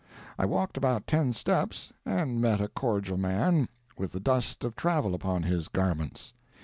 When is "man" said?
3.17-3.69